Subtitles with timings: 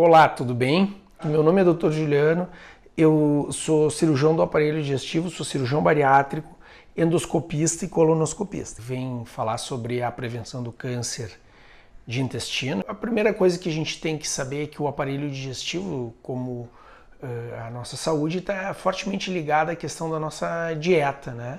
[0.00, 0.94] Olá, tudo bem?
[1.24, 1.90] Meu nome é Dr.
[1.90, 2.48] Juliano,
[2.96, 6.56] eu sou cirurgião do aparelho digestivo, sou cirurgião bariátrico,
[6.96, 8.80] endoscopista e colonoscopista.
[8.80, 11.32] Venho falar sobre a prevenção do câncer
[12.06, 12.84] de intestino.
[12.86, 16.68] A primeira coisa que a gente tem que saber é que o aparelho digestivo, como
[17.20, 21.58] uh, a nossa saúde, está fortemente ligada à questão da nossa dieta, né?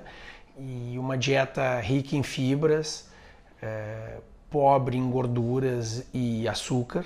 [0.57, 3.09] E uma dieta rica em fibras,
[3.61, 7.03] uh, pobre em gorduras e açúcar,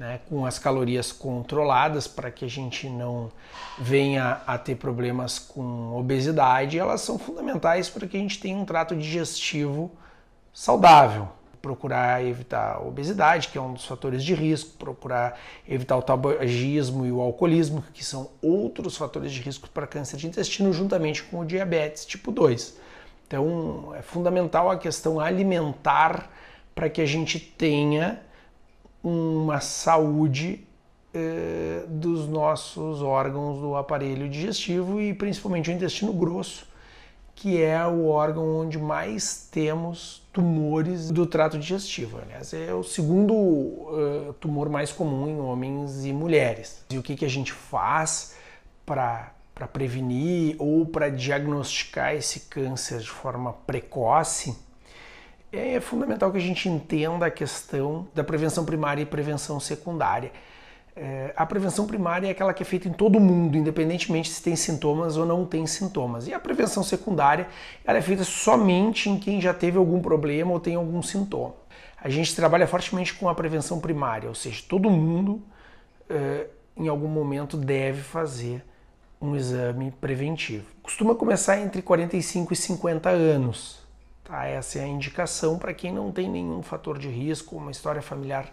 [0.00, 3.30] né, com as calorias controladas para que a gente não
[3.78, 8.64] venha a ter problemas com obesidade, elas são fundamentais para que a gente tenha um
[8.64, 9.90] trato digestivo
[10.54, 11.28] saudável.
[11.60, 17.04] Procurar evitar a obesidade, que é um dos fatores de risco, procurar evitar o tabagismo
[17.04, 21.40] e o alcoolismo, que são outros fatores de risco para câncer de intestino, juntamente com
[21.40, 22.74] o diabetes tipo 2.
[23.26, 26.30] Então, é fundamental a questão alimentar
[26.74, 28.18] para que a gente tenha
[29.02, 30.66] uma saúde
[31.12, 36.66] eh, dos nossos órgãos do aparelho digestivo e principalmente o intestino grosso,
[37.34, 42.18] que é o órgão onde mais temos tumores do trato digestivo.
[42.22, 46.84] Aliás, é o segundo uh, tumor mais comum em homens e mulheres.
[46.90, 48.36] E o que, que a gente faz
[48.84, 54.56] para para prevenir ou para diagnosticar esse câncer de forma precoce?
[55.52, 60.32] É fundamental que a gente entenda a questão da prevenção primária e prevenção secundária.
[60.94, 64.54] É, a prevenção primária é aquela que é feita em todo mundo, independentemente se tem
[64.54, 66.26] sintomas ou não tem sintomas.
[66.26, 67.48] E a prevenção secundária
[67.84, 71.54] ela é feita somente em quem já teve algum problema ou tem algum sintoma.
[72.02, 75.42] A gente trabalha fortemente com a prevenção primária, ou seja, todo mundo
[76.08, 78.64] é, em algum momento deve fazer
[79.20, 80.66] um exame preventivo.
[80.82, 83.79] Costuma começar entre 45 e 50 anos.
[84.30, 84.46] Tá?
[84.46, 88.46] Essa é a indicação para quem não tem nenhum fator de risco, uma história familiar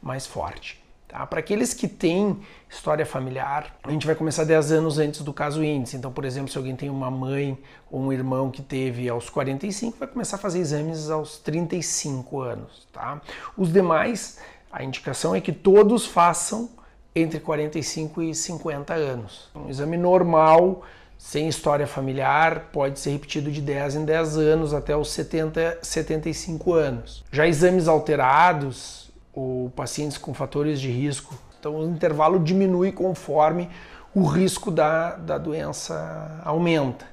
[0.00, 0.82] mais forte.
[1.06, 1.26] Tá?
[1.26, 5.62] Para aqueles que têm história familiar, a gente vai começar 10 anos antes do caso
[5.62, 5.96] índice.
[5.96, 7.58] Então, por exemplo, se alguém tem uma mãe
[7.90, 12.88] ou um irmão que teve aos 45, vai começar a fazer exames aos 35 anos.
[12.90, 13.20] Tá?
[13.54, 14.38] Os demais,
[14.72, 16.70] a indicação é que todos façam
[17.14, 19.50] entre 45 e 50 anos.
[19.54, 20.82] Um exame normal
[21.18, 26.72] sem história familiar, pode ser repetido de 10 em 10 anos até os 70, 75
[26.72, 27.24] anos.
[27.32, 33.68] Já exames alterados ou pacientes com fatores de risco, então o intervalo diminui conforme
[34.14, 37.04] o risco da, da doença aumenta.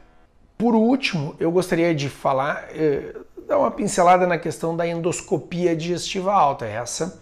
[0.57, 3.13] Por último, eu gostaria de falar, eh,
[3.47, 6.65] dar uma pincelada na questão da endoscopia digestiva alta.
[6.65, 7.19] Essa,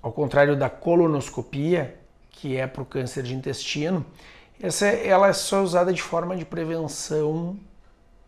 [0.00, 1.96] ao contrário da colonoscopia,
[2.30, 4.06] que é para o câncer de intestino,
[4.60, 7.56] essa, ela é só usada de forma de prevenção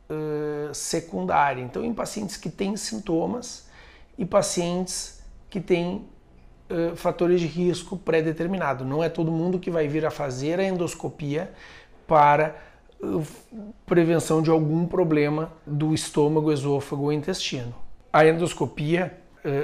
[0.09, 1.63] uh, secundária.
[1.63, 3.69] Então, em pacientes que têm sintomas
[4.17, 6.05] e pacientes que têm
[6.71, 8.85] uh, fatores de risco pré-determinado.
[8.85, 11.53] Não é todo mundo que vai vir a fazer a endoscopia
[12.07, 12.57] para
[13.03, 13.25] uh,
[13.85, 17.75] prevenção de algum problema do estômago, esôfago ou intestino.
[18.13, 19.20] A endoscopia eh,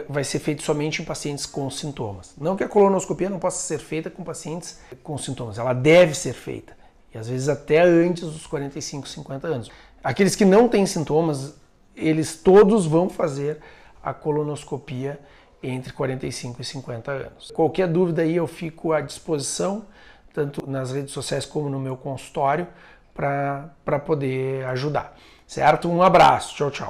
[0.09, 2.35] vai ser feito somente em pacientes com sintomas.
[2.39, 6.33] Não que a colonoscopia não possa ser feita com pacientes com sintomas, ela deve ser
[6.33, 6.77] feita.
[7.15, 9.71] E às vezes até antes dos 45, 50 anos.
[10.03, 11.55] Aqueles que não têm sintomas,
[11.95, 13.59] eles todos vão fazer
[14.03, 15.19] a colonoscopia
[15.63, 17.51] entre 45 e 50 anos.
[17.51, 19.85] Qualquer dúvida aí eu fico à disposição,
[20.33, 22.69] tanto nas redes sociais como no meu consultório,
[23.15, 25.17] para poder ajudar.
[25.47, 25.89] Certo?
[25.89, 26.55] Um abraço.
[26.55, 26.89] Tchau, tchau.